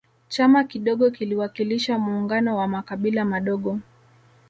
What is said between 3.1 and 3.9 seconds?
madogo